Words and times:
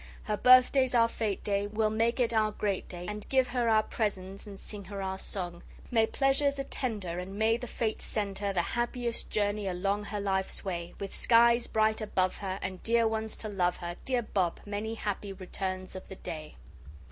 Her 0.23 0.35
birthday's 0.35 0.95
our 0.95 1.07
fete 1.07 1.43
day, 1.43 1.67
We'll 1.67 1.91
make 1.91 2.19
it 2.19 2.33
our 2.33 2.51
great 2.53 2.89
day, 2.89 3.05
And 3.07 3.29
give 3.29 3.49
her 3.49 3.69
our 3.69 3.83
presents 3.83 4.47
And 4.47 4.59
sing 4.59 4.85
her 4.85 4.99
our 4.99 5.19
song. 5.19 5.61
May 5.91 6.07
pleasures 6.07 6.57
attend 6.57 7.03
her 7.03 7.19
And 7.19 7.37
may 7.37 7.57
the 7.57 7.67
Fates 7.67 8.03
send 8.05 8.39
her 8.39 8.51
The 8.51 8.63
happiest 8.63 9.29
journey 9.29 9.67
Along 9.67 10.05
her 10.05 10.19
life's 10.19 10.65
way. 10.65 10.95
With 10.99 11.13
skies 11.13 11.67
bright 11.67 12.01
above 12.01 12.37
her 12.37 12.57
And 12.63 12.81
dear 12.81 13.07
ones 13.07 13.35
to 13.35 13.47
love 13.47 13.75
her! 13.75 13.95
Dear 14.03 14.23
Bob! 14.23 14.59
Many 14.65 14.95
happy 14.95 15.33
Returns 15.33 15.95
of 15.95 16.07
the 16.07 16.15
day! 16.15 16.55